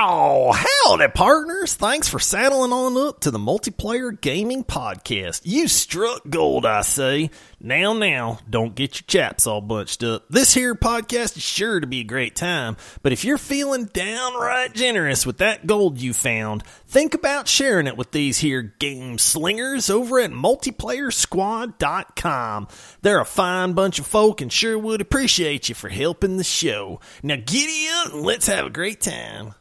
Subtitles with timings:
[0.00, 1.74] Oh, howdy, partners.
[1.74, 5.40] Thanks for saddling on up to the Multiplayer Gaming Podcast.
[5.42, 7.30] You struck gold, I say.
[7.60, 10.26] Now, now, don't get your chaps all bunched up.
[10.30, 14.72] This here podcast is sure to be a great time, but if you're feeling downright
[14.72, 19.90] generous with that gold you found, think about sharing it with these here game slingers
[19.90, 22.68] over at multiplayersquad.com.
[23.02, 27.00] They're a fine bunch of folk and sure would appreciate you for helping the show.
[27.24, 29.54] Now, giddy up and let's have a great time.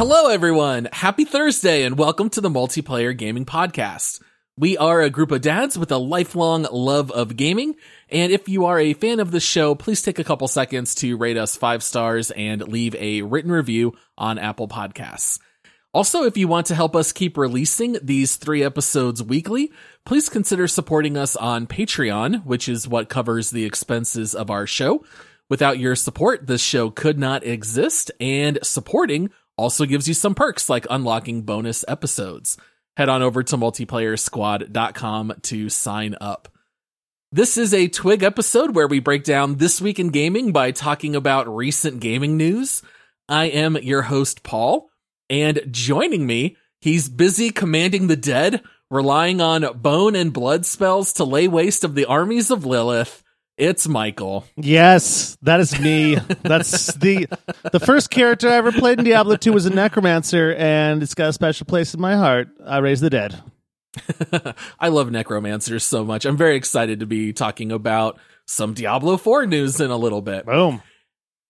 [0.00, 0.88] Hello, everyone.
[0.94, 4.22] Happy Thursday and welcome to the Multiplayer Gaming Podcast.
[4.56, 7.74] We are a group of dads with a lifelong love of gaming.
[8.08, 11.18] And if you are a fan of the show, please take a couple seconds to
[11.18, 15.38] rate us five stars and leave a written review on Apple Podcasts.
[15.92, 19.70] Also, if you want to help us keep releasing these three episodes weekly,
[20.06, 25.04] please consider supporting us on Patreon, which is what covers the expenses of our show.
[25.50, 29.30] Without your support, this show could not exist, and supporting
[29.60, 32.56] also gives you some perks like unlocking bonus episodes.
[32.96, 36.48] Head on over to multiplayersquad.com to sign up.
[37.30, 41.14] This is a Twig episode where we break down this week in gaming by talking
[41.14, 42.82] about recent gaming news.
[43.28, 44.90] I am your host, Paul,
[45.28, 51.24] and joining me, he's busy commanding the dead, relying on bone and blood spells to
[51.24, 53.22] lay waste of the armies of Lilith.
[53.60, 54.46] It's Michael.
[54.56, 56.16] Yes, that is me.
[56.42, 57.28] That's the
[57.70, 61.28] the first character I ever played in Diablo 2 was a necromancer, and it's got
[61.28, 62.48] a special place in my heart.
[62.64, 63.38] I raise the dead.
[64.80, 66.24] I love necromancers so much.
[66.24, 70.46] I'm very excited to be talking about some Diablo 4 news in a little bit.
[70.46, 70.80] Boom.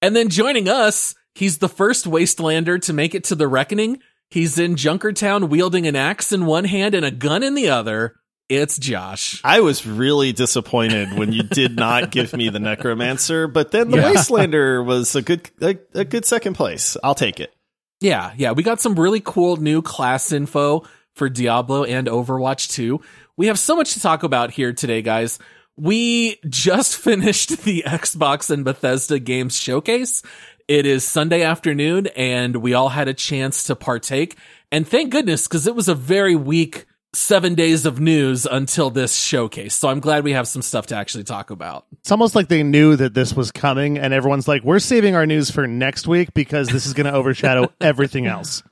[0.03, 4.01] And then joining us, he's the first Wastelander to make it to the Reckoning.
[4.31, 8.17] He's in Junkertown wielding an axe in one hand and a gun in the other.
[8.51, 9.41] It's Josh.
[9.45, 13.99] I was really disappointed when you did not give me the Necromancer, but then the
[13.99, 14.13] Yeah.
[14.13, 16.97] Wastelander was a good a, a good second place.
[17.05, 17.55] I'll take it.
[18.01, 20.83] Yeah, yeah, we got some really cool new class info
[21.15, 23.01] for Diablo and Overwatch 2.
[23.37, 25.39] We have so much to talk about here today, guys.
[25.77, 30.23] We just finished the Xbox and Bethesda Games Showcase.
[30.67, 34.37] It is Sunday afternoon and we all had a chance to partake.
[34.73, 39.17] And thank goodness, because it was a very weak seven days of news until this
[39.17, 39.75] showcase.
[39.75, 41.87] So I'm glad we have some stuff to actually talk about.
[42.01, 45.27] It's almost like they knew that this was coming, and everyone's like, "We're saving our
[45.27, 48.63] news for next week because this is going to overshadow everything else."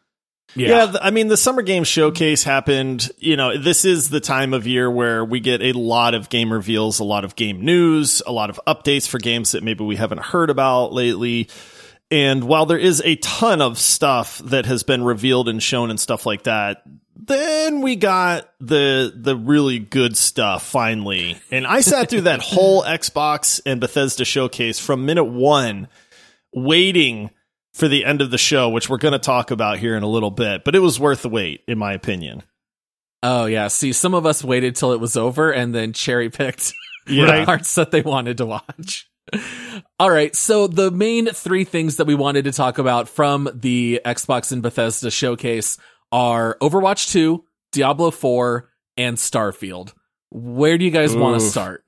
[0.55, 0.87] Yeah.
[0.87, 3.11] th- I mean, the Summer Games Showcase happened.
[3.19, 6.53] You know, this is the time of year where we get a lot of game
[6.53, 9.97] reveals, a lot of game news, a lot of updates for games that maybe we
[9.97, 11.49] haven't heard about lately.
[12.11, 16.01] And while there is a ton of stuff that has been revealed and shown and
[16.01, 16.83] stuff like that,
[17.21, 21.37] then we got the the really good stuff finally.
[21.51, 25.89] And I sat through that whole Xbox and Bethesda showcase from minute 1
[26.55, 27.31] waiting
[27.75, 30.09] for the end of the show, which we're going to talk about here in a
[30.09, 32.43] little bit, but it was worth the wait in my opinion.
[33.23, 33.69] Oh yeah.
[33.69, 36.73] See, some of us waited till it was over and then cherry picked
[37.09, 37.41] Yeah.
[37.41, 39.11] the parts that they wanted to watch.
[39.99, 40.35] All right.
[40.37, 44.63] So the main three things that we wanted to talk about from the Xbox and
[44.63, 45.79] Bethesda showcase
[46.13, 49.93] are Overwatch 2, Diablo 4, and Starfield.
[50.31, 51.85] Where do you guys want to start?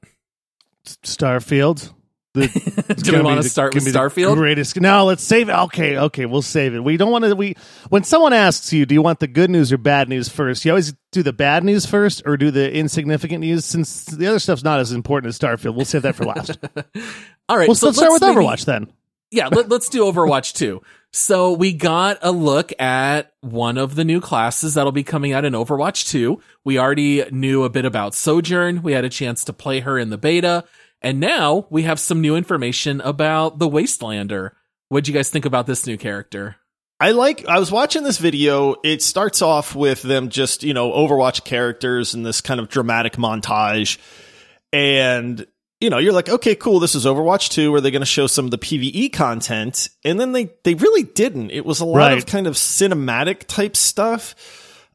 [0.84, 1.92] Starfield.
[2.32, 4.36] The, Do we wanna start with Starfield?
[4.36, 4.80] Greatest.
[4.80, 5.53] No, let's save it.
[5.53, 6.80] Okay, okay, we'll save it.
[6.84, 7.34] We don't want to.
[7.34, 7.56] We
[7.88, 10.64] when someone asks you, do you want the good news or bad news first?
[10.64, 13.64] You always do the bad news first, or do the insignificant news.
[13.64, 16.56] Since the other stuff's not as important as Starfield, we'll save that for last.
[17.48, 17.66] All right.
[17.66, 18.92] Well, so let's start with maybe- Overwatch then.
[19.32, 20.80] yeah, let, let's do Overwatch 2.
[21.12, 25.44] So we got a look at one of the new classes that'll be coming out
[25.44, 26.41] in Overwatch 2.
[26.65, 28.82] We already knew a bit about Sojourn.
[28.82, 30.65] We had a chance to play her in the beta.
[31.03, 34.50] And now we have some new information about the Wastelander.
[34.88, 36.56] What'd you guys think about this new character?
[37.00, 38.77] I like I was watching this video.
[38.84, 43.15] It starts off with them just, you know, Overwatch characters and this kind of dramatic
[43.15, 43.98] montage.
[44.72, 45.47] And
[45.80, 46.78] you know, you're like, okay, cool.
[46.80, 47.74] This is Overwatch 2.
[47.74, 49.88] Are they going to show some of the PvE content?
[50.04, 51.50] And then they, they really didn't.
[51.50, 52.18] It was a lot Right.
[52.18, 54.34] of kind of cinematic type stuff.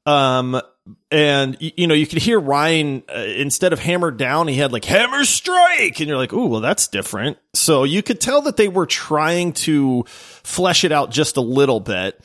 [0.05, 0.61] Um,
[1.09, 4.85] and you know, you could hear Ryan, uh, instead of hammer down, he had like
[4.85, 5.99] hammer strike.
[5.99, 7.39] And you're like, ooh, well, that's different.
[7.55, 11.79] So you could tell that they were trying to flesh it out just a little
[11.79, 12.23] bit.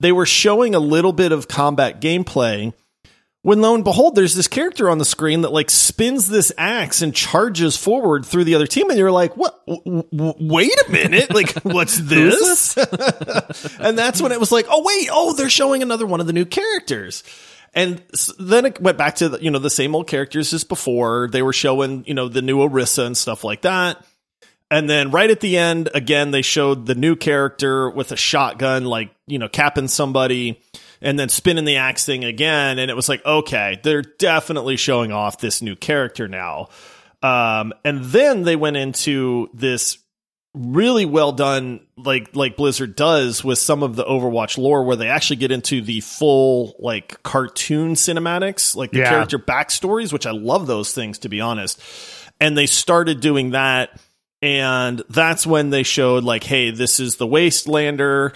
[0.00, 2.72] They were showing a little bit of combat gameplay
[3.48, 7.00] when lo and behold, there's this character on the screen that like spins this axe
[7.00, 9.66] and charges forward through the other team, and you're like, "What?
[9.66, 11.32] W- w- wait a minute!
[11.34, 12.76] Like, what's this?"
[13.80, 16.34] and that's when it was like, "Oh wait, oh they're showing another one of the
[16.34, 17.24] new characters."
[17.72, 18.02] And
[18.38, 21.30] then it went back to the, you know the same old characters as before.
[21.32, 24.04] They were showing you know the new Orisa and stuff like that.
[24.70, 28.84] And then right at the end, again, they showed the new character with a shotgun,
[28.84, 30.60] like, you know, capping somebody
[31.00, 32.78] and then spinning the axe thing again.
[32.78, 36.68] And it was like, okay, they're definitely showing off this new character now.
[37.22, 39.98] Um, and then they went into this
[40.54, 45.08] really well done, like, like Blizzard does with some of the Overwatch lore where they
[45.08, 49.10] actually get into the full, like, cartoon cinematics, like the Yeah.
[49.10, 51.80] character backstories, which I love those things, to be honest.
[52.40, 53.90] And they started doing that
[54.40, 58.32] and that's when they showed like hey this is the wastelander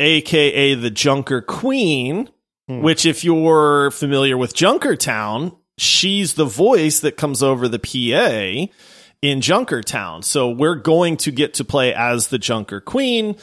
[0.00, 2.28] aka the junker queen
[2.68, 2.82] hmm.
[2.82, 8.72] which if you're familiar with junkertown she's the voice that comes over the pa
[9.22, 10.22] in junkertown.
[10.22, 13.36] So we're going to get to play as the junker queen.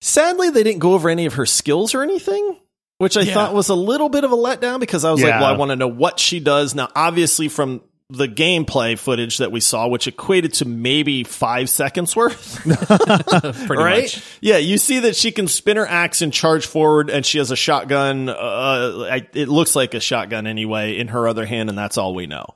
[0.00, 2.58] Sadly they didn't go over any of her skills or anything
[2.98, 3.34] which i Yeah.
[3.34, 5.70] thought was a little bit of a letdown because i was like well i want
[5.70, 6.74] to know what she does.
[6.74, 7.82] Now obviously from
[8.16, 12.60] the gameplay footage that we saw, which equated to maybe five seconds worth,
[13.66, 14.02] Pretty right?
[14.02, 14.38] much.
[14.40, 17.50] Yeah, you see that she can spin her axe and charge forward, and she has
[17.50, 18.28] a shotgun.
[18.28, 22.14] Uh, I, it looks like a shotgun anyway in her other hand, and that's all
[22.14, 22.46] we know.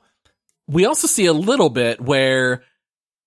[0.67, 2.63] We also see a little bit where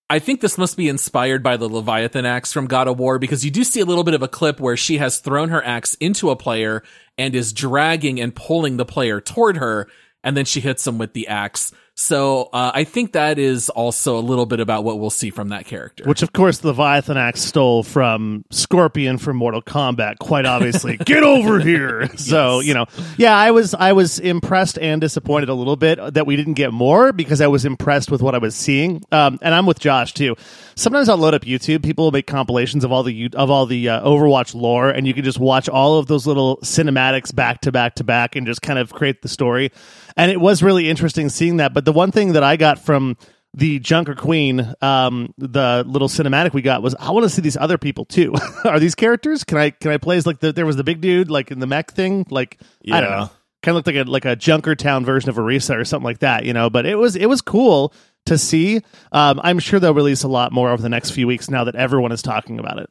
[0.08, 3.44] I think this must be inspired by the Leviathan axe from God of War because
[3.44, 5.94] you do see a little bit of a clip where she has thrown her axe
[5.94, 6.82] into a player
[7.16, 9.88] and is dragging and pulling the player toward her,
[10.22, 11.72] and then she hits him with the axe.
[12.02, 15.50] So uh, I think that is also a little bit about what we'll see from
[15.50, 16.02] that character.
[16.04, 20.18] Which, of course, the Leviathan axe stole from Scorpion from Mortal Kombat.
[20.18, 22.08] Quite obviously, get over here.
[22.16, 22.86] So you know,
[23.18, 26.72] yeah, I was I was impressed and disappointed a little bit that we didn't get
[26.72, 29.04] more because I was impressed with what I was seeing.
[29.12, 30.34] Um, and I'm with Josh too.
[30.74, 31.84] Sometimes I'll load up YouTube.
[31.84, 35.14] People will make compilations of all the of all the uh, Overwatch lore, and you
[35.14, 38.60] can just watch all of those little cinematics back to back to back, and just
[38.60, 39.70] kind of create the story.
[40.16, 41.72] And it was really interesting seeing that.
[41.72, 43.16] But the one thing that I got from
[43.54, 47.56] the Junker Queen, um, the little cinematic we got was I want to see these
[47.56, 48.34] other people too.
[48.64, 49.44] Are these characters?
[49.44, 51.58] Can I can I play as like the there was the big dude like in
[51.58, 52.26] the mech thing?
[52.30, 52.60] Like
[52.90, 53.30] I don't know.
[53.62, 56.20] Kind of looked like a like a Junker Town version of Orisa or something like
[56.20, 56.70] that, you know.
[56.70, 57.92] But it was it was cool
[58.26, 58.80] to see.
[59.12, 61.76] Um, I'm sure they'll release a lot more over the next few weeks now that
[61.76, 62.90] everyone is talking about it.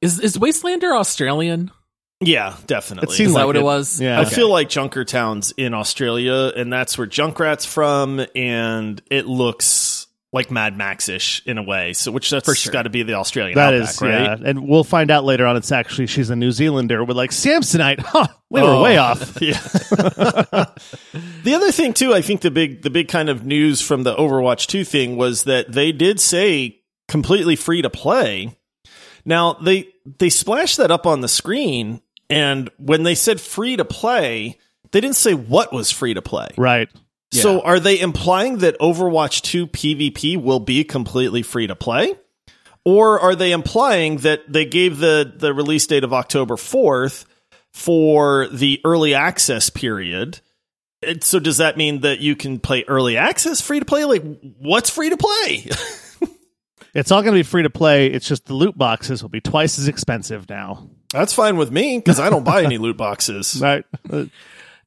[0.00, 1.70] Is is Wastelander Australian?
[2.20, 3.12] Yeah, definitely.
[3.12, 4.00] It seemed Is that like what it was?
[4.00, 4.18] Yeah.
[4.18, 4.34] I Okay.
[4.34, 10.76] feel like Junkertown's in Australia, and that's where Junkrat's from, and it looks like Mad
[10.76, 11.92] Max ish in a way.
[11.92, 12.72] So, which that's For sure.
[12.72, 14.10] got to be the Australian That outback, is, right?
[14.10, 15.56] yeah, and we'll find out later on.
[15.56, 17.04] It's actually she's a New Zealander.
[17.04, 18.00] We're like Samsonite.
[18.04, 19.38] Huh, we were Oh, way off.
[19.40, 19.52] Yeah.
[21.44, 24.14] the other thing too, I think the big the big kind of news from the
[24.16, 28.54] Overwatch 2 thing was that they did say completely free to play.
[29.24, 29.88] Now, they
[30.18, 32.00] they splashed that up on the screen
[32.30, 34.58] and when they said free to play,
[34.90, 36.48] they didn't say what was free to play.
[36.56, 36.88] Right.
[37.30, 42.14] So are they implying that Overwatch 2 PvP will be completely free to play?
[42.84, 47.26] Or are they implying that they gave the, the release date of October 4th
[47.70, 50.40] for the early access period?
[51.02, 54.04] And so does that mean that you can play early access free to play?
[54.04, 54.24] Like
[54.58, 55.68] what's free to play?
[56.94, 58.06] It's all going to be free to play.
[58.06, 60.88] It's just the loot boxes will be twice as expensive now.
[61.12, 63.60] That's fine with me because I don't buy any loot boxes.
[63.62, 63.84] Right.
[64.10, 64.24] Yeah,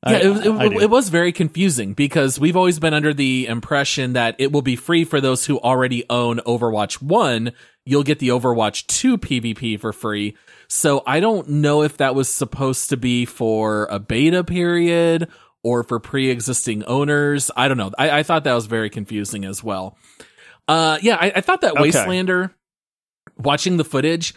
[0.03, 4.13] I- it, was- it, it was very confusing because we've always been under the impression
[4.13, 7.51] that it will be free for those who already own Overwatch 1.
[7.85, 10.35] You'll get the Overwatch 2 PvP for free.
[10.67, 15.27] So I don't know if that was supposed to be for a beta period
[15.63, 17.51] or for pre-existing owners.
[17.55, 17.91] I don't know.
[17.97, 19.97] I, I thought that was very confusing as well.
[20.67, 21.89] Uh, yeah, I, I thought that Okay.
[21.91, 22.51] Wastelander,
[23.37, 24.33] watching the footage,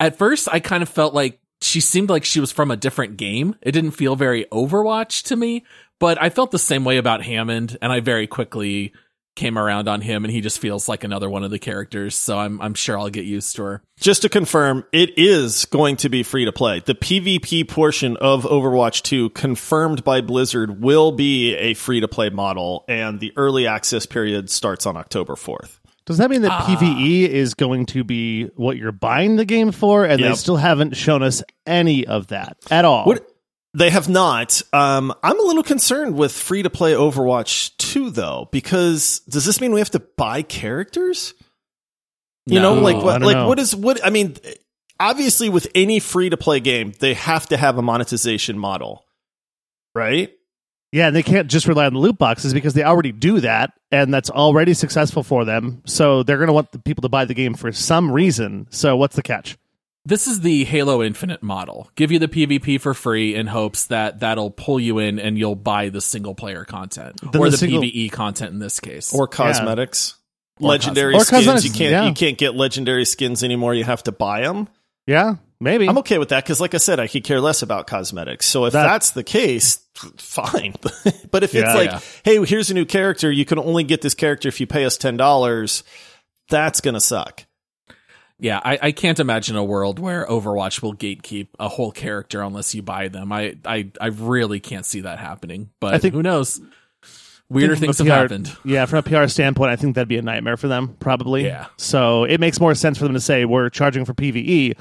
[0.00, 3.16] at first I kind of felt like she seemed like she was from a different
[3.16, 3.56] game.
[3.62, 5.64] It didn't feel very Overwatch to me,
[5.98, 8.92] but I felt the same way about Hammond, and I very quickly
[9.38, 12.16] came around on him, and he just feels like another one of the characters.
[12.16, 13.82] So I'm I'm sure I'll get used to her.
[13.98, 16.80] Just to confirm, it is going to be free to play.
[16.84, 22.30] The PvP portion of Overwatch 2, confirmed by Blizzard, will be a free to play
[22.30, 25.78] model, and the early access period starts on October 4th.
[26.08, 26.66] Does that mean that Ah.
[26.66, 30.06] PVE is going to be what you're buying the game for?
[30.06, 33.04] And they still haven't shown us any of that at all.
[33.04, 33.28] What
[33.74, 34.62] they have not.
[34.72, 39.60] Um, I'm a little concerned with free to play Overwatch 2, though, because does this
[39.60, 41.34] mean we have to buy characters?
[42.46, 43.20] You know, like what?
[43.20, 43.46] Like know.
[43.46, 44.02] what is what?
[44.02, 44.34] I mean,
[44.98, 49.04] obviously, with any free to play game, they have to have a monetization model,
[49.94, 50.30] right?
[50.90, 53.72] Yeah, and they can't just rely on the loot boxes because they already do that,
[53.90, 55.82] and that's already successful for them.
[55.84, 58.66] So they're going to want the people to buy the game for some reason.
[58.70, 59.58] So what's the catch?
[60.08, 61.90] this is the Halo Infinite model.
[61.94, 65.54] Give you the PvP for free in hopes that that'll pull you in and you'll
[65.54, 69.14] buy the single player content Then or the the, single- PvE content in this case.
[69.14, 70.14] or cosmetics.
[70.60, 71.44] Or legendary cos- or skins.
[71.44, 72.04] cosmetics, you can't yeah.
[72.08, 73.74] you can't get legendary skins anymore.
[73.74, 74.68] You have to buy them.
[75.06, 75.88] Yeah, maybe.
[75.88, 78.46] I'm okay with that because, like I said, I could care less about cosmetics.
[78.46, 79.78] So if That- that's the case,
[80.16, 80.74] fine.
[81.30, 82.00] but if it's like, Yeah.
[82.24, 84.96] hey, here's a new character, you can only get this character if you pay us
[84.96, 85.82] ten dollars.
[86.50, 87.44] That's gonna suck.
[88.38, 92.74] yeah, I, I can't imagine a world where Overwatch will gatekeep a whole character unless
[92.74, 93.32] you buy them.
[93.32, 95.70] I I, I really can't see that happening.
[95.80, 96.60] But I think- who knows?
[97.50, 98.54] Weirder things from have happened.
[98.62, 101.46] Yeah, from a PR standpoint, I think that'd be a nightmare for them, probably.
[101.46, 101.68] Yeah.
[101.78, 104.76] So it makes more sense for them to say we're charging for PVE.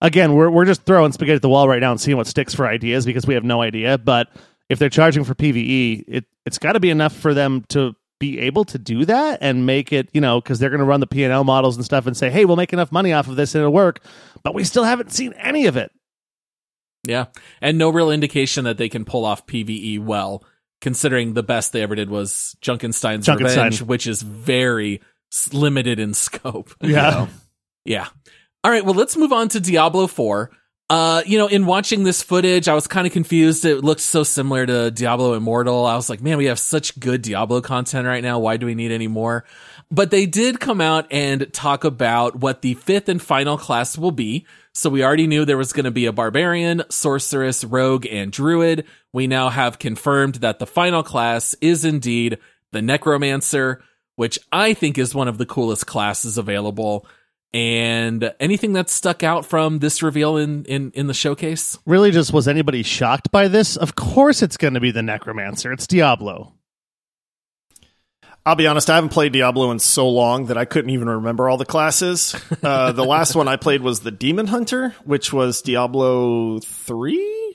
[0.00, 2.54] Again, we're we're just throwing spaghetti at the wall right now and seeing what sticks
[2.54, 3.96] for ideas because we have no idea.
[3.98, 4.28] But
[4.68, 8.38] if they're charging for PVE, it it's got to be enough for them to be
[8.40, 11.06] able to do that and make it, you know, because they're going to run the
[11.06, 13.36] P and L models and stuff and say, hey, we'll make enough money off of
[13.36, 14.00] this and it'll work.
[14.42, 15.90] But we still haven't seen any of it.
[17.06, 17.26] Yeah.
[17.60, 20.44] And no real indication that they can pull off PvE well,
[20.80, 23.40] considering the best they ever did was Junkenstein's Junkenstein.
[23.44, 25.00] Revenge, which is very
[25.52, 26.74] limited in scope.
[26.82, 27.10] you Yeah.
[27.10, 27.28] know?
[27.84, 28.08] Yeah.
[28.66, 28.84] All right.
[28.84, 30.50] Well, let's move on to Diablo 4.
[30.90, 33.64] Uh, you know, in watching this footage, I was kind of confused.
[33.64, 35.86] It looked so similar to Diablo Immortal.
[35.86, 38.40] I was like, man, we have such good Diablo content right now.
[38.40, 39.44] Why do we need any more?
[39.88, 44.10] But they did come out and talk about what the fifth and final class will
[44.10, 44.48] be.
[44.74, 48.84] So we already knew there was going to be a barbarian, sorceress, rogue, and druid.
[49.12, 52.38] We now have confirmed that the final class is indeed
[52.72, 53.84] the necromancer,
[54.16, 57.06] which I think is one of the coolest classes available.
[57.56, 61.78] And anything that stuck out from this reveal in, in, in the showcase?
[61.86, 63.78] Really, just was anybody shocked by this?
[63.78, 65.72] Of course, it's going to be the Necromancer.
[65.72, 66.52] It's Diablo.
[68.44, 71.48] I'll be honest, I haven't played Diablo in so long that I couldn't even remember
[71.48, 72.36] all the classes.
[72.62, 77.45] Uh, the last one I played was the Demon Hunter, which was Diablo three.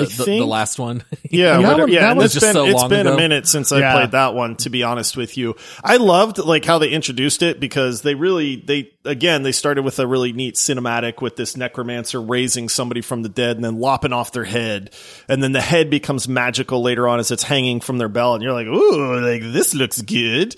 [0.00, 1.02] The, I the, the last one.
[1.30, 2.00] Yeah, And that whatever- yeah.
[2.00, 3.14] that and was just been so it's long been ago.
[3.14, 3.92] a minute since I Yeah.
[3.94, 4.56] played that one.
[4.56, 8.56] To be honest with you, I loved like how they introduced it because they really
[8.56, 13.22] they again they started with a really neat cinematic with this necromancer raising somebody from
[13.22, 14.90] the dead and then lopping off their head,
[15.28, 18.42] and then the head becomes magical later on as it's hanging from their belt, and
[18.44, 20.56] you're like, ooh, like this looks good.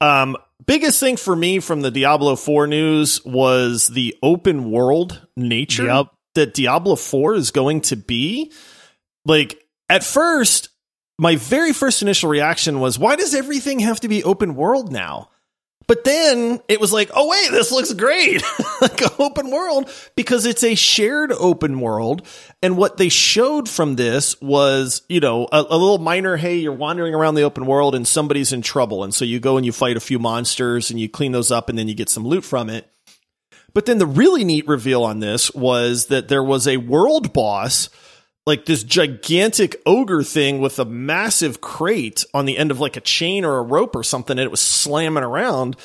[0.00, 5.84] Um, biggest thing for me from the Diablo 4 news was the open world nature
[5.86, 6.06] Yep.
[6.34, 8.50] that Diablo 4 is going to be.
[9.24, 10.70] Like, at first,
[11.18, 15.30] my very first initial reaction was, why does everything have to be open world now?
[15.90, 18.44] But then it was like, oh wait, this looks great.
[18.80, 22.24] like an open world because it's a shared open world.
[22.62, 26.72] And what they showed from this was, you know, a, a little minor, hey, you're
[26.72, 29.02] wandering around the open world and somebody's in trouble.
[29.02, 31.68] And so you go and you fight a few monsters and you clean those up
[31.68, 32.88] and then you get some loot from it.
[33.74, 37.88] But then the really neat reveal on this was that there was a world boss,
[38.46, 43.00] like this gigantic ogre thing with a massive crate on the end of like a
[43.00, 45.76] chain or a rope or something, and it was slamming around.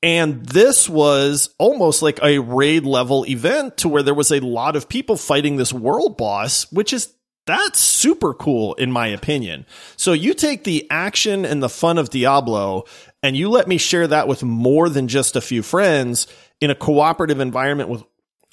[0.00, 4.76] And this was almost like a raid level event to where there was a lot
[4.76, 7.12] of people fighting this world boss, which is
[7.46, 9.64] that's super cool in my opinion.
[9.96, 12.84] So you take the action and the fun of Diablo
[13.22, 16.26] and you let me share that with more than just a few friends
[16.60, 18.04] in a cooperative environment with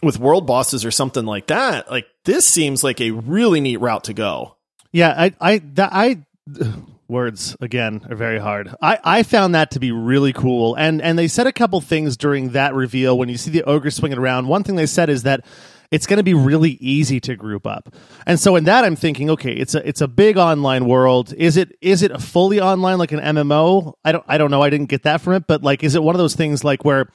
[0.03, 1.89] with world bosses or something like that.
[1.89, 4.55] Like this seems like a really neat route to go.
[4.91, 6.25] Yeah, I, I, that, I,
[7.07, 8.73] words again are very hard.
[8.81, 12.17] I, I found that to be really cool, and and they said a couple things
[12.17, 14.47] during that reveal when you see the ogre swinging around.
[14.47, 15.45] One thing they said is that
[15.91, 17.93] it's going to be really easy to group up,
[18.25, 21.33] and so in that I'm thinking, okay, it's a it's a big online world.
[21.33, 23.93] Is it is it a fully online like an MMO?
[24.03, 24.61] I don't I don't know.
[24.61, 26.83] I didn't get that from it, but like, is it one of those things like
[26.83, 27.09] where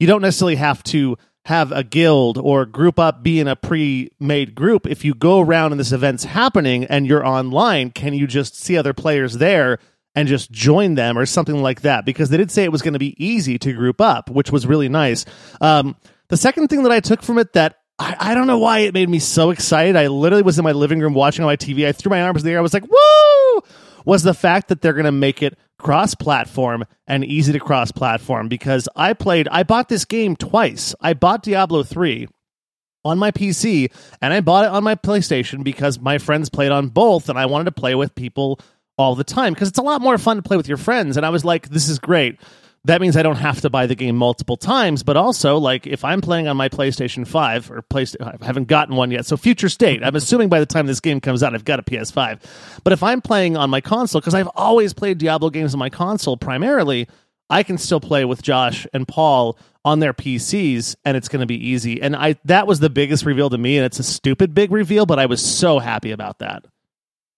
[0.00, 1.16] you don't necessarily have to
[1.48, 5.72] have a guild or group up be in a pre-made group if you go around
[5.72, 9.78] and this event's happening and you're online can you just see other players there
[10.14, 12.04] and just join them or something like that?
[12.04, 14.66] Because they did say it was going to be easy to group up which was
[14.66, 15.24] really nice.
[15.58, 15.96] Um,
[16.28, 18.92] the second thing that i took from it that I, I don't know why it
[18.92, 19.96] made me so excited.
[19.96, 22.42] I literally was in my living room watching on my tv i threw my arms
[22.42, 22.58] in the air.
[22.58, 23.62] I was like woo!
[24.04, 27.92] was the fact that they're going to make it cross platform and easy to cross
[27.92, 30.94] platform because I played, I bought this game twice.
[31.00, 32.28] I bought Diablo 3
[33.04, 36.88] on my PC and I bought it on my PlayStation because my friends played on
[36.88, 38.60] both and I wanted to play with people
[38.96, 41.16] all the time because it's a lot more fun to play with your friends.
[41.16, 42.38] And I was like, this is great.
[42.84, 46.04] That means I don't have to buy the game multiple times, but also like if
[46.04, 49.26] I'm playing on my PlayStation 5 or PlayStation, I haven't gotten one yet.
[49.26, 51.82] So future state, I'm assuming by the time this game comes out, I've got a
[51.82, 52.40] PS5.
[52.84, 55.90] But if I'm playing on my console, because I've always played Diablo games on my
[55.90, 57.08] console primarily,
[57.50, 61.46] I can still play with Josh and Paul on their PCs and it's going to
[61.46, 62.00] be easy.
[62.00, 65.06] And I that was the biggest reveal to me and it's a stupid big reveal,
[65.06, 66.64] but I was so happy about that.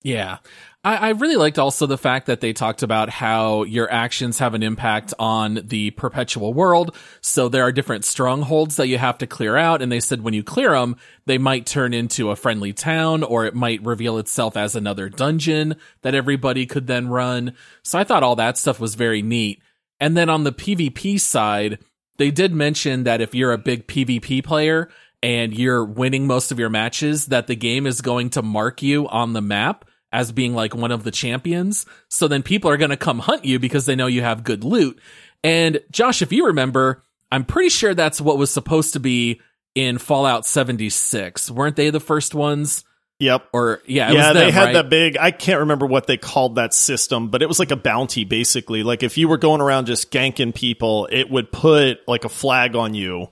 [0.02, 0.38] Yeah.
[0.83, 4.55] I, I, really liked also the fact that they talked about how your actions have
[4.55, 6.97] an impact on the perpetual world.
[7.21, 9.83] So there are different strongholds that you have to clear out.
[9.83, 10.97] And they said when you clear them,
[11.27, 15.77] they might turn into a friendly town or it might reveal itself as another dungeon
[16.01, 17.55] that everybody could then run.
[17.83, 19.61] So I thought all that stuff was very neat.
[19.99, 21.79] And then on the PvP side,
[22.17, 24.89] they did mention that if you're a big PvP player
[25.23, 29.07] and you're winning most of your matches, that the game is going to mark you
[29.09, 31.87] on the map as being like one of the champions.
[32.09, 34.64] So then people are going to come hunt you because they know you have good
[34.64, 35.00] loot.
[35.43, 39.40] And Josh, if you remember, I'm pretty sure that's what was supposed to be
[39.75, 41.50] in Fallout 76.
[41.50, 42.85] Weren't they the first ones?
[43.21, 43.49] Yep.
[43.52, 44.73] Or yeah, yeah, them, they had right?
[44.75, 45.19] that big.
[45.19, 48.83] I can't remember what they called that system, but it was like a bounty, basically.
[48.83, 52.75] Like if you were going around just ganking people, it would put like a flag
[52.75, 53.29] on you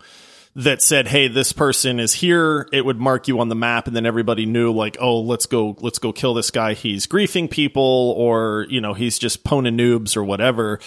[0.58, 3.94] that said, "Hey, this person is here." It would mark you on the map, and
[3.94, 6.74] then everybody knew, like, "Oh, let's go, let's go kill this guy.
[6.74, 10.80] He's griefing people, or you know, he's just poning noobs or whatever."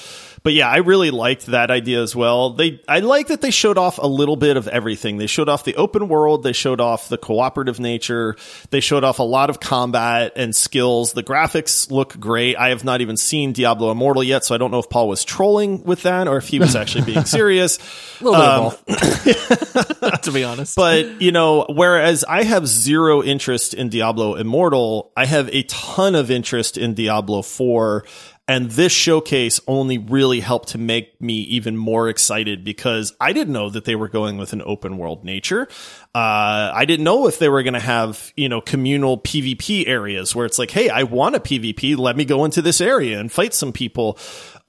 [0.44, 2.52] But yeah, I really liked that idea as well.
[2.52, 5.18] They, I like that they showed off a little bit of everything.
[5.18, 6.42] They showed off the open world.
[6.42, 8.36] They showed off the cooperative nature.
[8.72, 11.14] They showed off a lot of combat and skills.
[11.14, 12.56] The graphics look great.
[12.56, 15.24] I have not even seen Diablo Immortal yet, so I don't know if Paul was
[15.24, 17.78] trolling with that or if he was actually being serious.
[18.20, 19.38] a little um, bit
[19.72, 20.76] both, to be honest.
[20.76, 26.16] But you know, whereas I have zero interest in Diablo Immortal, I have a ton
[26.16, 28.06] of interest in Diablo Four
[28.48, 33.54] and this showcase only really helped to make me even more excited because I didn't
[33.54, 35.68] know that they were going with an open world nature.
[36.14, 40.36] Uh, I didn't know if they were going to have, you know, communal PvP areas
[40.36, 41.98] where it's like, Hey, I want a PvP.
[41.98, 44.18] Let me go into this area and fight some people.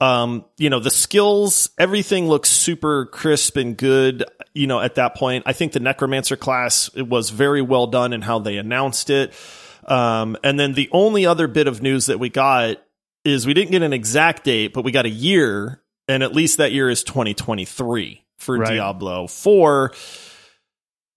[0.01, 4.25] Um, you know, the skills, everything looks super crisp and good.
[4.53, 8.13] You know, at that point, I think the necromancer class, it was very well done
[8.13, 9.33] in how they announced it.
[9.85, 12.77] Um, and then the only other bit of news that we got
[13.25, 16.59] is we didn't get an exact date, but we got a year, and at least
[16.59, 18.69] that year is 2023 for right.
[18.69, 19.93] Diablo 4.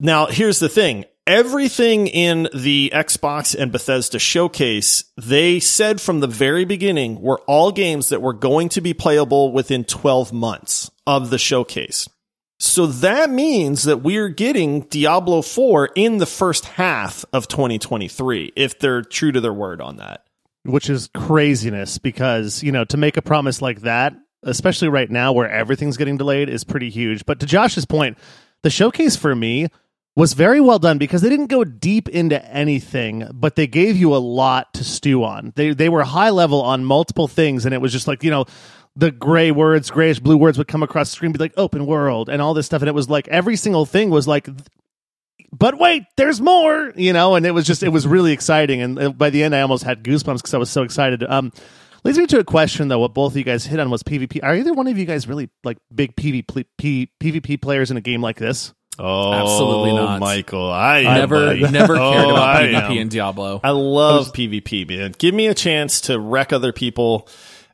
[0.00, 1.04] Now, here's the thing.
[1.26, 7.72] Everything in the Xbox and Bethesda showcase, they said from the very beginning were all
[7.72, 12.08] games that were going to be playable within 12 months of the showcase.
[12.60, 18.78] So that means that we're getting Diablo 4 in the first half of 2023, if
[18.78, 20.25] they're true to their word on that
[20.66, 25.32] which is craziness because you know to make a promise like that especially right now
[25.32, 27.26] where everything's getting delayed is pretty huge.
[27.26, 28.18] But to josh's point
[28.62, 29.68] the showcase for me
[30.14, 34.14] was very well done because they didn't go deep into anything but they gave you
[34.14, 35.52] a lot to stew on.
[35.56, 38.46] They they were high level on multiple things and it was just like you know
[38.96, 42.28] the gray words grayish blue words would come across the screen be like open world
[42.28, 42.82] and all this stuff.
[42.82, 44.48] And it was like every single thing was like
[45.56, 48.82] but wait, there's more, you know, and it was just, it was really exciting.
[48.82, 51.22] And uh, by the end, I almost had goosebumps because I was so excited.
[51.22, 51.52] Um,
[52.04, 52.98] leads me to a question though.
[52.98, 54.40] What both of you guys hit on was PvP.
[54.42, 58.20] Are either one of you guys really like big PvP, PvP players in a game
[58.20, 58.74] like this?
[58.98, 60.72] Oh, absolutely not, Michael.
[60.72, 63.60] I never, never cared oh, about PvP in Diablo.
[63.62, 65.14] I love I was, PvP, man.
[65.18, 67.28] Give me a chance to wreck other people,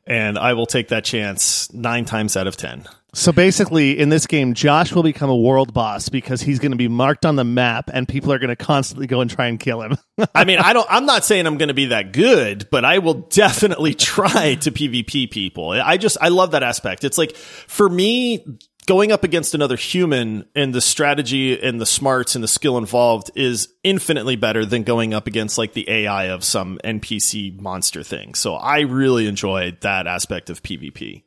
[0.05, 2.85] and I will take that chance nine times out of ten.
[3.15, 6.77] So basically, in this game, Josh will become a world boss because he's going to
[6.77, 9.59] be marked on the map, and people are going to constantly go and try and
[9.59, 9.97] kill him.
[10.33, 10.87] I mean, I don't.
[10.89, 14.71] I'm not saying I'm going to be that good, but I will definitely try to
[14.71, 15.69] PvP people.
[15.69, 17.03] I just I love that aspect.
[17.03, 18.43] It's like for me,
[18.85, 23.31] going up against another human and the strategy and the smarts and the skill involved
[23.35, 28.33] is infinitely better than going up against like the AI of some NPC monster thing.
[28.33, 31.23] So I really enjoyed that aspect of PvP.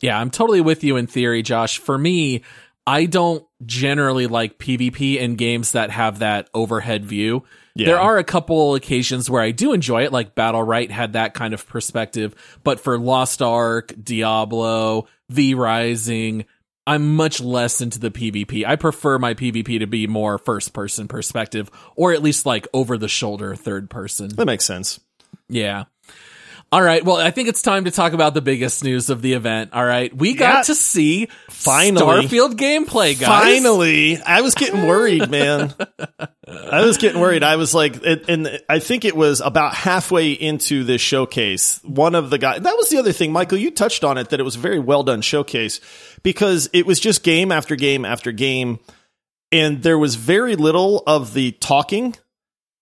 [0.00, 1.78] Yeah, I'm totally with you in theory, Josh.
[1.78, 2.42] For me,
[2.86, 7.44] I don't generally like PvP in games that have that overhead view.
[7.74, 7.86] Yeah.
[7.86, 11.52] There are a couple occasions where I do enjoy it, like Battlerite had that kind
[11.52, 12.34] of perspective.
[12.64, 16.46] But for Lost Ark, Diablo, V Rising,
[16.88, 18.64] I'm much less into the PvP.
[18.64, 22.96] I prefer my PvP to be more first person perspective, or at least like over
[22.96, 24.30] the shoulder third person.
[24.36, 24.98] That makes sense.
[25.50, 25.84] Yeah.
[26.72, 27.02] All right.
[27.04, 29.74] Well, I think it's time to talk about the biggest news of the event.
[29.74, 30.14] All right.
[30.14, 30.62] We got yeah.
[30.62, 33.26] to see finally Starfield gameplay, guys.
[33.26, 34.18] Finally.
[34.22, 35.74] I was getting worried, man.
[36.46, 37.42] I was getting worried.
[37.42, 41.80] I was like, and I think it was about halfway into this showcase.
[41.84, 44.40] One of the guys, that was the other thing, Michael, you touched on it, that
[44.40, 45.80] it was a very well done showcase
[46.22, 48.78] because it was just game after game after game.
[49.50, 52.14] And there was very little of the talking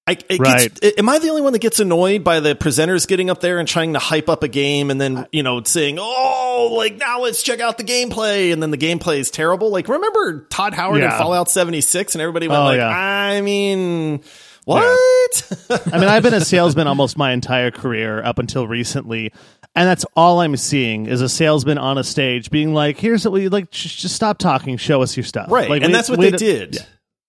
[0.09, 0.73] I, right.
[0.73, 3.59] Gets, am I the only one that gets annoyed by the presenters getting up there
[3.59, 7.23] and trying to hype up a game and then, you know, saying, oh, like now
[7.23, 8.53] let's check out the gameplay.
[8.53, 9.71] And then the gameplay is terrible.
[9.71, 11.13] Like, remember Todd Howard Yeah.
[11.13, 12.89] in Fallout 76 and everybody went Oh, like, yeah.
[12.89, 14.23] I mean,
[14.65, 15.53] what?
[15.93, 19.33] I mean, I've been a salesman almost my entire career up until recently,
[19.77, 23.33] and that's all I'm seeing is a salesman on a stage being like, "Here's what
[23.33, 23.71] we like.
[23.71, 24.79] Just, just stop talking.
[24.79, 25.69] Show us your stuff." Right.
[25.71, 26.79] Like, and that's what they did,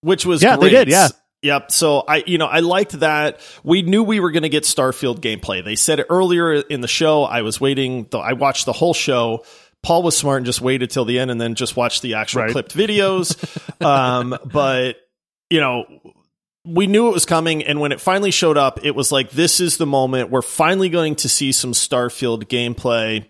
[0.00, 1.08] which was Yeah, they did, yeah.
[1.42, 1.70] Yep.
[1.70, 3.40] So I, you know, I liked that.
[3.62, 5.64] We knew we were going to get Starfield gameplay.
[5.64, 7.22] They said it earlier in the show.
[7.22, 8.08] I was waiting.
[8.10, 9.44] Though I watched the whole show.
[9.84, 12.42] Paul was smart and just waited till the end and then just watched the actual
[12.42, 12.50] Right.
[12.50, 13.36] clipped videos.
[13.84, 14.96] um, but
[15.50, 15.84] you know,
[16.68, 19.60] we knew it was coming, and when it finally showed up, it was like this
[19.60, 23.26] is the moment we're finally going to see some Starfield gameplay.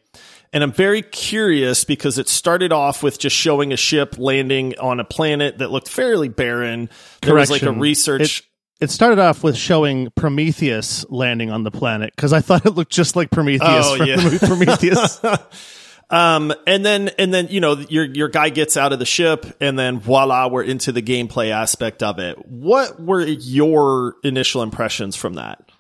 [0.52, 4.98] And I'm very curious because it started off with just showing a ship landing on
[4.98, 6.88] a planet that looked fairly barren.
[7.20, 8.42] There was like a research.
[8.80, 12.92] It started off with showing Prometheus landing on the planet because I thought it looked
[12.92, 14.16] just like Prometheus Oh, from yeah.
[14.16, 15.20] the movie Prometheus.
[16.10, 19.44] um, and then and then you know your your guy gets out of the ship,
[19.60, 22.38] and then voila, we're into the gameplay aspect of it.
[22.48, 25.70] What were your initial impressions from that?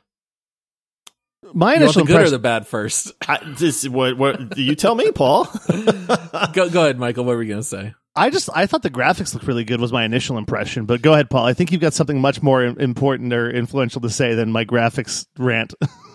[1.54, 3.12] My You want initial the good or the bad first?
[3.26, 5.48] I, this what what do you tell me, Paul?
[6.52, 7.24] go, go ahead, Michael.
[7.24, 7.94] What were we going to say?
[8.14, 10.84] I just I thought the graphics looked really good was my initial impression.
[10.84, 11.46] But go ahead, Paul.
[11.46, 15.24] I think you've got something much more important or influential to say than my graphics
[15.38, 15.72] rant.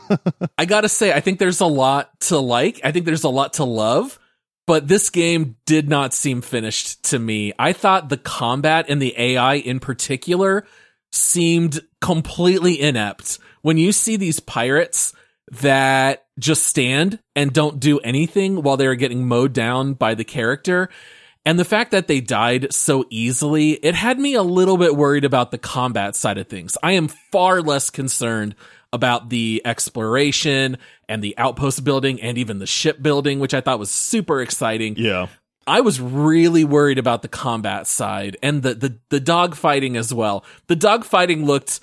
[0.57, 2.81] I gotta say, I think there's a lot to like.
[2.83, 4.19] I think there's a lot to love,
[4.67, 7.53] but this game did not seem finished to me.
[7.57, 10.65] I thought the combat and the AI in particular
[11.11, 13.39] seemed completely inept.
[13.61, 15.13] When you see these pirates
[15.51, 20.89] that just stand and don't do anything while they're getting mowed down by the character,
[21.45, 25.25] and the fact that they died so easily, it had me a little bit worried
[25.25, 26.77] about the combat side of things.
[26.81, 28.55] I am far less concerned
[28.93, 30.77] about the exploration
[31.09, 34.95] and the outpost building and even the ship building, which I thought was super exciting.
[34.97, 35.27] yeah.
[35.65, 40.13] I was really worried about the combat side and the the, the dog fighting as
[40.13, 40.43] well.
[40.67, 41.79] The dog fighting looked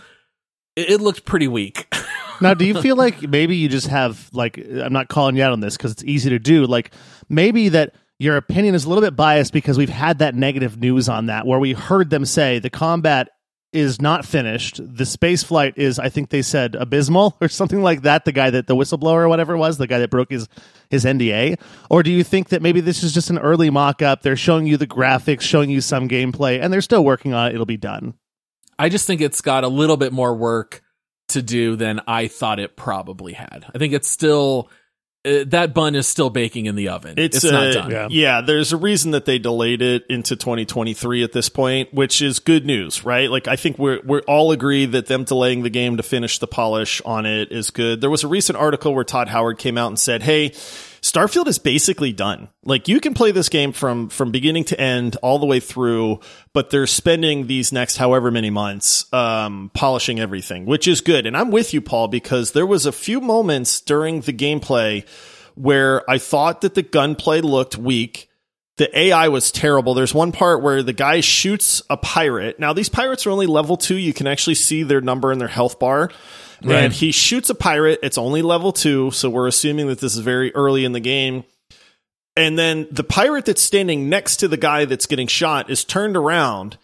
[0.77, 1.90] it it looked pretty weak.
[2.42, 5.53] now, do you feel like maybe you just have like I'm not calling you out
[5.53, 6.66] on this because it's easy to do.
[6.66, 6.92] Like
[7.31, 11.09] maybe that your opinion is a little bit biased because we've had that negative news
[11.09, 13.31] on that where we heard them say the combat
[13.72, 14.80] is not finished.
[14.83, 18.24] The space flight is, I think they said, abysmal or something like that.
[18.24, 20.48] The guy that the whistleblower or whatever was, the guy that broke his
[20.90, 21.61] his NDA.
[21.88, 24.22] Or do you think that maybe this is just an early mock up?
[24.22, 27.54] They're showing you the graphics, showing you some gameplay, and they're still working on it.
[27.54, 28.14] It'll be done.
[28.78, 30.83] I just think it's got a little bit more work
[31.28, 33.66] to do than I thought it probably had.
[33.72, 34.70] I think it's still
[35.24, 37.14] uh, that bun is still baking in the oven.
[37.18, 37.90] It's, It's, not uh, done.
[37.90, 38.09] yeah.
[38.11, 42.38] Yeah, there's a reason that they delayed it into 2023 at this point, which is
[42.38, 43.30] good news, right?
[43.30, 46.46] Like I think we're we all agree that them delaying the game to finish the
[46.46, 48.00] polish on it is good.
[48.00, 50.52] There was a recent article where Todd Howard came out and said, "Hey,
[51.02, 52.48] Starfield is basically done.
[52.64, 56.20] Like you can play this game from from beginning to end all the way through,
[56.52, 61.26] but they're spending these next however many months um polishing everything, which is good.
[61.26, 65.06] And I'm with you Paul because there was a few moments during the gameplay
[65.54, 68.28] where I thought that the gunplay looked weak.
[68.76, 69.92] The AI was terrible.
[69.92, 72.58] There's one part where the guy shoots a pirate.
[72.58, 73.96] Now these pirates are only level 2.
[73.96, 76.10] You can actually see their number in their health bar.
[76.62, 76.85] Right.
[76.85, 78.01] And he shoots a pirate.
[78.03, 81.44] It's only level 2, so we're assuming that this is very early in the game.
[82.37, 86.16] And then the pirate that's standing next to the guy that's getting shot is turned
[86.16, 86.79] around,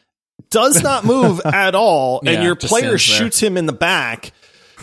[0.51, 4.33] does not move at all, and your player shoots him in the back,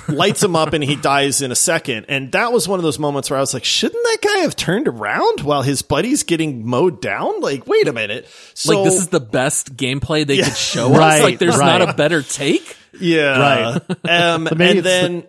[0.08, 2.06] lights him up, and he dies in a second.
[2.10, 4.56] And that was one of those moments where I was like, shouldn't that guy have
[4.56, 7.39] turned around while his buddy's getting mowed down?
[7.42, 8.28] Like, wait a minute.
[8.54, 10.46] So like this is the best gameplay they Yeah.
[10.46, 11.24] could show Right, us.
[11.24, 11.80] Like there's right.
[11.80, 12.76] not a better take.
[13.00, 15.24] yeah, Um, maybe and it's then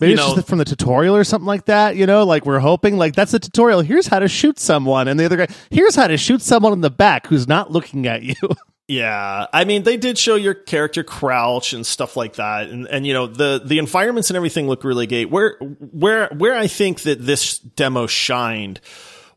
[0.00, 2.46] Maybe you it's know, just from the tutorial or something like that, you know, like
[2.46, 3.80] we're hoping like that's the tutorial.
[3.82, 5.08] Here's how to shoot someone.
[5.08, 8.06] And the other guy, here's how to shoot someone in the back who's not looking
[8.06, 8.34] at you.
[8.86, 13.06] Yeah, I mean, they did show your character crouch and stuff like that, and and
[13.06, 15.30] you know the the environments and everything look really great.
[15.30, 18.82] Where where where I think that this demo shined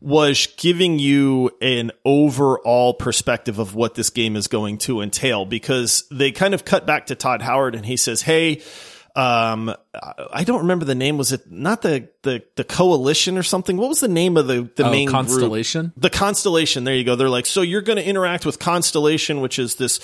[0.02, 6.04] was giving you an overall perspective of what this game is going to entail because
[6.10, 8.62] they kind of cut back to Todd Howard and he says, "Hey."
[9.18, 9.74] Um,
[10.32, 11.18] I don't remember the name.
[11.18, 13.76] Was it not the the the coalition or something?
[13.76, 15.14] What was the name of the the Oh, main group?
[15.16, 15.92] Constellation.
[15.96, 19.58] the constellation there you go they're like so you're going to interact with constellation which
[19.58, 19.98] is this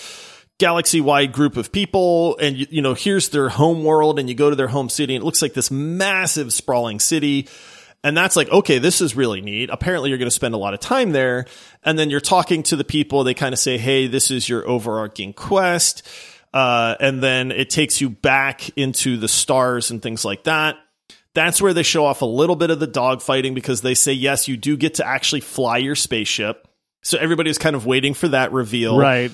[0.59, 4.35] galaxy wide group of people and you, you know here's their home world and you
[4.35, 7.48] go to their home city and it looks like this massive sprawling city
[8.05, 10.72] and that's like okay this is really neat apparently you're going to spend a lot
[10.74, 11.44] of time there
[11.85, 14.66] and then you're talking to the people they kind of say hey this is your
[14.68, 16.07] overarching quest
[16.54, 20.76] uh, and then it takes you back into the stars and things like that
[21.34, 24.46] That's where they show off a little bit of the dogfighting because they say, yes,
[24.46, 26.68] you do get to actually fly your spaceship.
[27.02, 28.96] So everybody was kind of waiting for that reveal.
[28.96, 29.32] Right.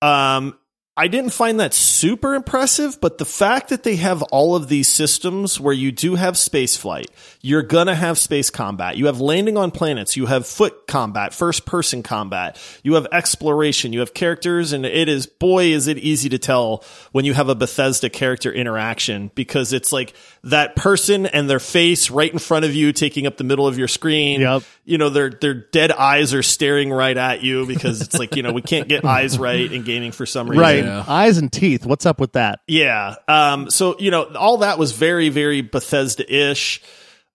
[0.00, 0.58] Um,
[0.94, 4.88] I didn't find that super impressive, but the fact that they have all of these
[4.88, 8.98] systems where you do have space flight, you're gonna have space combat.
[8.98, 13.94] You have landing on planets, you have foot combat, first person combat, you have exploration,
[13.94, 17.48] you have characters, and it is, boy, is it easy to tell when you have
[17.48, 20.12] a Bethesda character interaction because it's like
[20.44, 23.78] that person and their face right in front of you taking up the middle of
[23.78, 24.42] your screen.
[24.42, 24.62] Yep.
[24.84, 28.42] You know, their, their dead eyes are staring right at you because it's like, you
[28.42, 30.60] know, we can't get eyes right in gaming for some reason.
[30.60, 30.81] Right.
[30.84, 31.04] Yeah.
[31.06, 31.86] Eyes and teeth.
[31.86, 32.60] What's up with that?
[32.66, 33.16] Yeah.
[33.28, 36.82] Um, so, you know, all that was very, very Bethesda ish.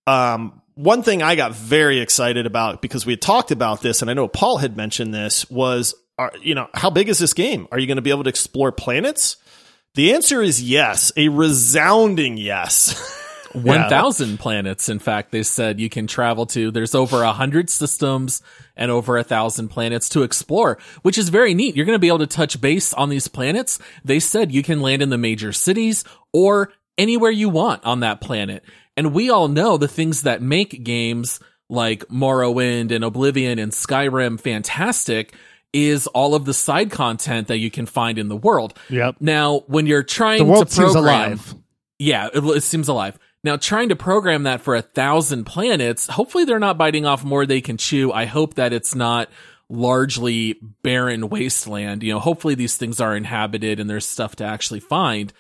[0.06, 4.12] Um, one thing I got very excited about because we had talked about this, and
[4.12, 7.68] I know Paul had mentioned this, was, are, you know, how big is this game?
[7.72, 9.38] Are you going to be able to explore planets?
[9.96, 13.24] The answer is yes, a resounding yes.
[13.64, 14.90] 1,000 planets.
[14.90, 16.72] In fact, they said you can travel to.
[16.72, 18.42] There's over a hundred systems
[18.76, 21.76] and over a thousand planets to explore, which is very neat.
[21.76, 23.80] You're going to be able to touch base on these planets.
[24.04, 28.22] They said you can land in the major cities or anywhere you want on that
[28.22, 28.64] planet.
[28.96, 31.40] And we all know the things that make games
[31.70, 35.34] like Morrowind and Oblivion and Skyrim fantastic
[35.74, 38.78] is all of the side content that you can find in the world.
[38.90, 39.18] Yep.
[39.20, 41.54] Now, when you're trying The world to seems alive.
[42.00, 43.20] yeah, it, it seems alive.
[43.44, 47.46] Now, trying to program that for a thousand planets, hopefully they're not biting off more
[47.46, 48.12] they can chew.
[48.12, 49.30] I hope that it's not
[49.70, 52.04] largely barren wasteland.
[52.04, 55.32] You know, hopefully these things are inhabited and there's stuff to actually find.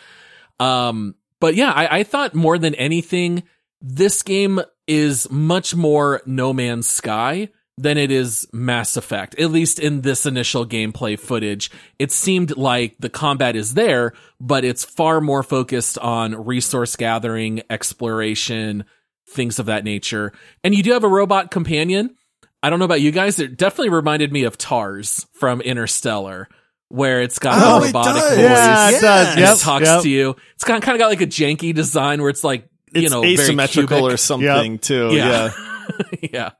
[0.60, 3.44] Um, but yeah, I, I thought more than anything,
[3.82, 9.36] this game is much more No Man's Sky than it is Mass Effect.
[9.40, 14.66] At least in this initial gameplay footage, it seemed like the combat is there, but
[14.66, 18.86] it's far more focused on resource gathering, exploration,
[19.30, 20.32] things of that nature.
[20.64, 22.16] And you do have a robot companion.
[22.64, 23.40] I don't know about you guys.
[23.40, 26.48] It definitely reminded me of TARS from Interstellar,
[26.90, 28.30] where it's got Oh, a it robotic does.
[28.30, 28.40] voice.
[28.40, 29.28] Yeah, it does.
[29.30, 29.56] and Yep.
[29.56, 30.02] it talks yep.
[30.02, 30.36] to you.
[30.56, 33.12] It's kind of, kind of got like a janky design where it's like, you it's
[33.12, 34.14] know, very asymmetrical cubic.
[34.14, 35.10] or something too.
[35.14, 35.30] Yeah.
[35.46, 35.52] yeah.
[36.32, 36.52] yeah.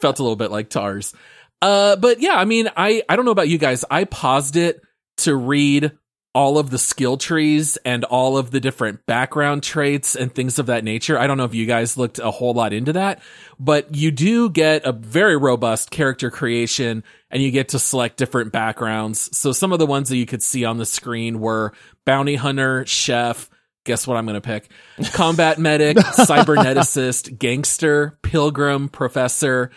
[0.00, 1.14] Felt a little bit like TARS.
[1.60, 3.84] Uh, but yeah, I mean, I, I don't know about you guys.
[3.90, 4.80] I paused it
[5.18, 5.92] to read
[6.34, 10.66] all of the skill trees and all of the different background traits and things of
[10.66, 11.18] that nature.
[11.18, 13.20] I don't know if you guys looked a whole lot into that,
[13.60, 18.50] but you do get a very robust character creation and you get to select different
[18.50, 19.36] backgrounds.
[19.36, 21.74] So some of the ones that you could see on the screen were
[22.06, 23.50] bounty hunter, chef,
[23.84, 24.70] guess what I'm going to pick?
[25.12, 29.70] Combat medic, cyberneticist, gangster, pilgrim, professor.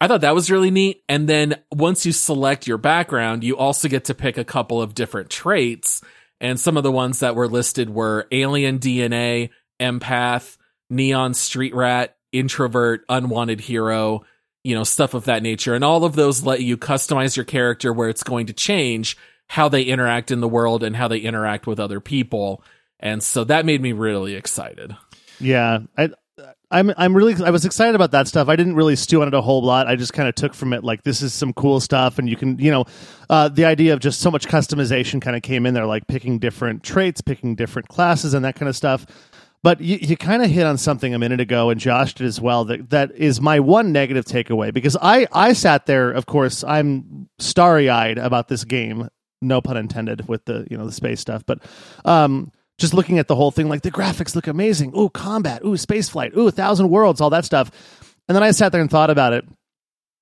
[0.00, 1.02] I thought that was really neat.
[1.08, 4.94] And then once you select your background, you also get to pick a couple of
[4.94, 6.02] different traits.
[6.40, 10.56] And some of the ones that were listed were alien DNA, empath,
[10.88, 14.24] neon street rat, introvert, unwanted hero,
[14.64, 15.74] you know, stuff of that nature.
[15.74, 19.68] And all of those let you customize your character where it's going to change how
[19.68, 22.62] they interact in the world and how they interact with other people.
[23.00, 24.96] And so that made me really excited.
[25.40, 26.10] Yeah, I,
[26.70, 28.48] I'm I'm really I was excited about that stuff.
[28.48, 29.88] I didn't really stew on it a whole lot.
[29.88, 32.36] I just kind of took from it like this is some cool stuff, and you
[32.36, 32.84] can you know,
[33.28, 36.38] uh, the idea of just so much customization kind of came in there, like picking
[36.38, 39.04] different traits, picking different classes, and that kind of stuff.
[39.62, 42.40] But you, you kind of hit on something a minute ago, and Josh did as
[42.40, 42.64] well.
[42.64, 46.12] That that is my one negative takeaway because I I sat there.
[46.12, 49.08] Of course, I'm starry eyed about this game.
[49.42, 51.62] No pun intended with the you know the space stuff, but
[52.04, 54.96] um, just looking at the whole thing, like the graphics look amazing.
[54.96, 55.62] Ooh, combat.
[55.64, 56.32] Ooh, space flight.
[56.36, 57.20] Ooh, a thousand worlds.
[57.20, 57.70] All that stuff.
[58.28, 59.44] And then I sat there and thought about it.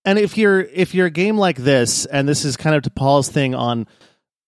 [0.04, 2.90] And if you're if you're a game like this, and this is kind of to
[2.90, 3.86] Paul's thing on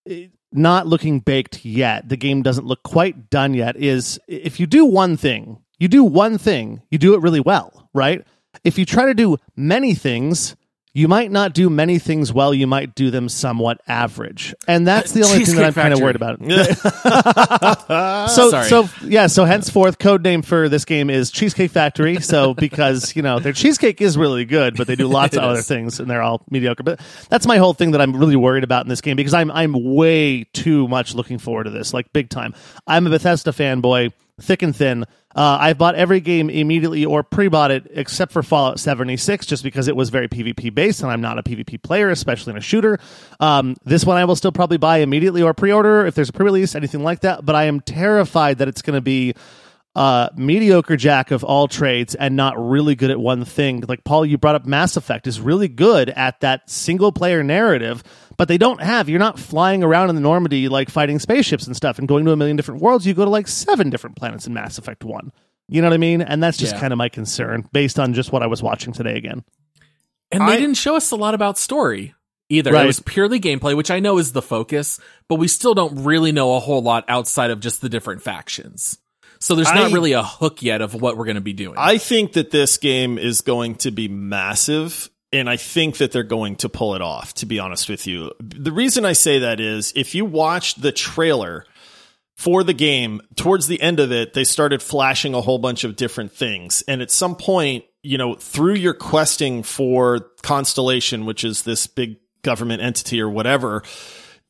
[0.07, 3.75] eh, not looking baked yet, the game doesn't look quite done yet.
[3.77, 7.89] Is if you do one thing, you do one thing, you do it really well,
[7.93, 8.25] right?
[8.63, 10.55] If you try to do many things,
[10.93, 12.53] you might not do many things well.
[12.53, 15.93] You might do them somewhat average, and that's the only thing that I'm Cheesecake kind
[15.93, 16.39] of worried about.
[18.29, 18.67] so Sorry.
[18.67, 23.21] so yeah so henceforth code name for this game is cheesecake factory so because you
[23.21, 26.21] know their cheesecake is really good but they do lots of other things and they're
[26.21, 26.99] all mediocre but
[27.29, 29.73] that's my whole thing that i'm really worried about in this game because i'm i'm
[29.73, 32.53] way too much looking forward to this like big time
[32.87, 37.71] i'm a bethesda fanboy thick and thin uh, I've bought every game immediately or pre-bought
[37.71, 41.37] it except for Fallout 76 just because it was very PvP based and I'm not
[41.37, 42.99] a PvP player, especially in a shooter.
[43.39, 46.75] Um, this one I will still probably buy immediately or pre-order if there's a pre-release,
[46.75, 47.45] anything like that.
[47.45, 49.33] But I am terrified that it's going to be
[49.95, 53.83] uh, mediocre jack of all trades and not really good at one thing.
[53.87, 58.01] Like Paul, you brought up Mass Effect is really good at that single player narrative,
[58.37, 59.09] but they don't have.
[59.09, 62.31] You're not flying around in the Normandy like fighting spaceships and stuff and going to
[62.31, 63.05] a million different worlds.
[63.05, 65.31] You go to like seven different planets in Mass Effect One.
[65.67, 66.21] You know what I mean?
[66.21, 66.79] And that's just Yeah.
[66.81, 69.43] kind of my concern based on just what I was watching today again.
[70.31, 72.13] And they I- didn't show us a lot about story
[72.49, 72.73] either.
[72.75, 76.31] It was purely gameplay, which I know is the focus, but we still don't really
[76.31, 78.97] know a whole lot outside of just the different factions.
[79.41, 81.75] So there's not I- really a hook yet of what we're going to be doing.
[81.77, 85.09] I think that this game is going to be massive.
[85.33, 88.33] And I think that they're going to pull it off, to be honest with you.
[88.41, 91.65] The reason I say that is if you watched the trailer
[92.35, 95.95] for the game, towards the end of it, they started flashing a whole bunch of
[95.95, 96.83] different things.
[96.85, 102.17] And at some point, you know, through your questing for Constellation, which is this big
[102.41, 103.83] government entity or whatever,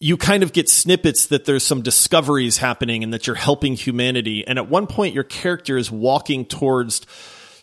[0.02, 4.46] you kind of get snippets that there's some discoveries happening and that you're helping humanity.
[4.46, 7.06] And at one point, your character is walking towards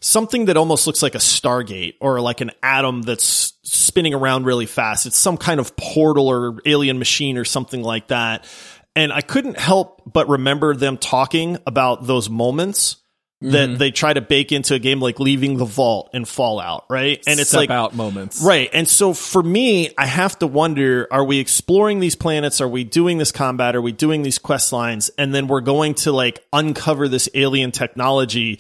[0.01, 4.67] something that almost looks like a Stargate or like an atom that's spinning around really
[4.67, 5.05] fast.
[5.05, 8.47] It's some kind of portal or alien machine or something like that.
[8.95, 12.99] And I couldn't help but remember them talking about those moments
[13.41, 13.79] that mm-hmm.
[13.79, 17.23] they try to bake into a game like leaving the vault and Fallout, right?
[17.25, 18.43] And it's Step like out moments.
[18.43, 18.69] Right.
[18.73, 22.61] And so for me, I have to wonder, are we exploring these planets?
[22.61, 23.77] Are we doing this combat?
[23.77, 25.11] Are we doing these quest lines?
[25.19, 28.59] And then we're going to like uncover this alien technology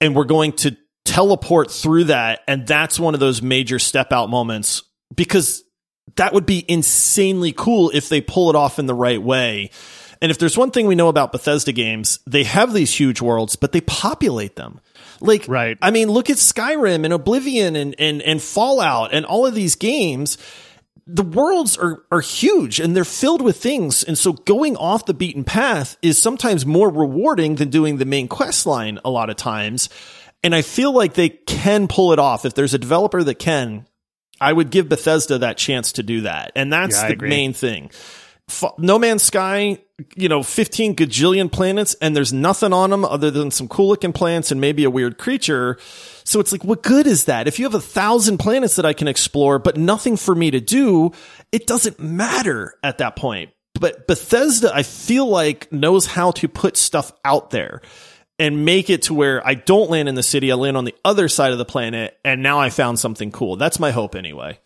[0.00, 2.40] and we're going to teleport through that.
[2.48, 5.64] And that's one of those major step out moments because
[6.16, 9.70] that would be insanely cool if they pull it off in the right way.
[10.20, 13.56] And if there's one thing we know about Bethesda games, they have these huge worlds,
[13.56, 14.80] but they populate them.
[15.20, 15.78] Like, Right.
[15.80, 19.74] I mean, look at Skyrim and Oblivion and, and, and Fallout and all of these
[19.76, 20.38] games.
[21.06, 24.02] The worlds are, are huge and they're filled with things.
[24.04, 28.28] And so going off the beaten path is sometimes more rewarding than doing the main
[28.28, 29.88] quest line a lot of times.
[30.44, 32.44] And I feel like they can pull it off.
[32.44, 33.86] If there's a developer that can,
[34.40, 36.52] I would give Bethesda that chance to do that.
[36.54, 37.90] And that's Yeah, the main thing.
[38.78, 39.78] No Man's Sky,
[40.16, 44.12] you know, 15 gajillion planets and there's nothing on them other than some cool looking
[44.12, 45.78] plants and maybe a weird creature.
[46.24, 47.48] So it's like, what good is that?
[47.48, 50.60] If you have a thousand planets that I can explore, but nothing for me to
[50.60, 51.12] do,
[51.52, 53.50] it doesn't matter at that point.
[53.78, 57.80] But Bethesda, I feel like knows how to put stuff out there
[58.38, 60.52] and make it to where I don't land in the city.
[60.52, 62.18] I land on the other side of the planet.
[62.24, 63.56] And now I found something cool.
[63.56, 64.58] That's my hope anyway.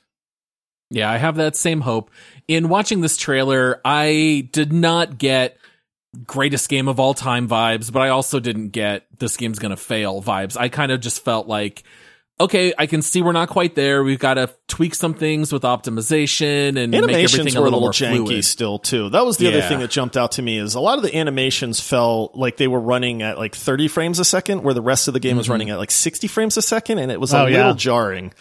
[0.93, 2.11] Yeah, I have that same hope.
[2.49, 5.57] In watching this trailer, I did not get
[6.27, 9.77] greatest game of all time vibes, but I also didn't get this game's going to
[9.77, 10.57] fail vibes.
[10.59, 11.83] I kind of just felt like,
[12.39, 14.05] okay, I can see we're not quite there.
[14.05, 17.81] We've got to tweak some things with optimization and make animations everything were a little,
[17.89, 18.45] little more janky fluid.
[18.45, 19.09] still too.
[19.11, 21.15] That was the other thing that jumped out to me is a lot of the
[21.17, 25.09] animations felt like they were running at like 30 frames a second, where the rest
[25.09, 25.53] of the game was Mm-hmm.
[25.53, 27.73] running at like 60 frames a second, and it was a Oh, little yeah.
[27.75, 28.35] jarring.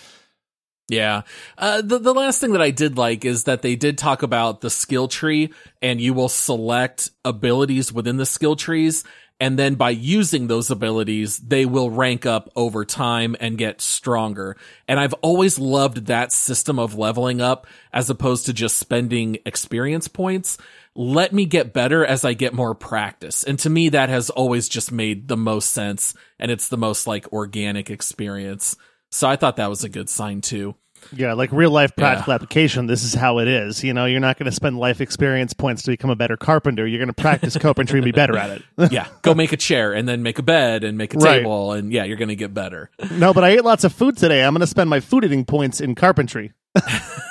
[0.91, 1.21] Yeah.
[1.57, 4.59] Uh, the, the last thing that I did like is that they did talk about
[4.59, 9.05] the skill tree and you will select abilities within the skill trees.
[9.39, 14.57] And then by using those abilities, they will rank up over time and get stronger.
[14.85, 20.09] And I've always loved that system of leveling up as opposed to just spending experience
[20.09, 20.57] points.
[20.93, 23.45] Let me get better as I get more practice.
[23.45, 26.13] And to me, that has always just made the most sense.
[26.37, 28.75] And it's the most like organic experience.
[29.09, 30.75] So I thought that was a good sign too.
[31.13, 32.85] Yeah, like real life practical application.
[32.87, 33.83] This is how it is.
[33.83, 36.87] You know, you're not going to spend life experience points to become a better carpenter.
[36.87, 38.63] You're going to practice carpentry and be better at it.
[38.91, 41.39] yeah, go make a chair and then make a bed and make a Right.
[41.39, 42.89] table and yeah, you're going to get better.
[43.11, 44.43] no, but I ate lots of food today.
[44.43, 46.53] I'm going to spend my food eating points in carpentry.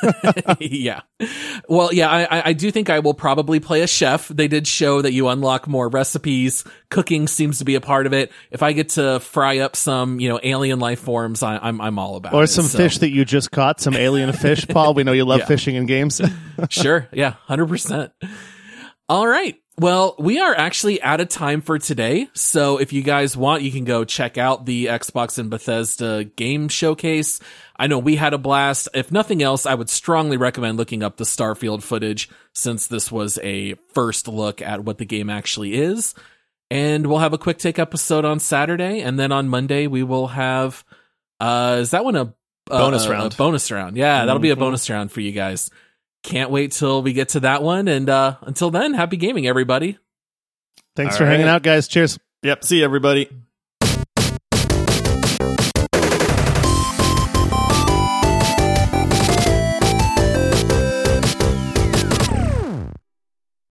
[0.61, 1.01] yeah.
[1.69, 4.29] Well, yeah, I, I- do think I will probably play a chef.
[4.29, 6.65] They did show that you unlock more recipes.
[6.91, 8.33] Cooking seems to be a part of it.
[8.51, 11.99] If I get to fry up some, you know, alien life forms, I, I'm I'm
[11.99, 12.45] all about Or it.
[12.45, 14.95] Or some So, fish that you just caught, some alien fish, Paul.
[14.95, 15.47] We know you love Yeah.
[15.47, 16.21] fishing in games.
[16.69, 17.09] sure.
[17.13, 17.35] Yeah.
[17.49, 18.11] 100%.
[19.09, 19.57] All right.
[19.79, 22.29] Well, we are actually out of time for today.
[22.35, 26.69] So if you guys want, you can go check out the Xbox and Bethesda game
[26.69, 27.41] showcase.
[27.81, 28.89] I know we had a blast.
[28.93, 33.39] If nothing else, I would strongly recommend looking up the Starfield footage since this was
[33.43, 36.15] a first look at what the game actually is.
[36.71, 39.01] And we'll have a quick take episode on Saturday.
[39.01, 40.85] And then on Monday, we will have,
[41.41, 42.35] uh, is that one a, a-
[42.69, 43.33] Bonus a- round.
[43.33, 43.97] A bonus round.
[43.97, 44.27] Yeah.
[44.27, 44.61] That'll be a Mhm.
[44.61, 45.71] bonus round for you guys
[46.23, 47.89] can't wait till we get to that one.
[47.89, 49.97] And uh, until then, happy gaming, everybody.
[50.95, 51.89] Thanks All for hanging out, guys.
[51.89, 52.19] Cheers.
[52.43, 52.63] Yep.
[52.65, 53.31] See you, everybody.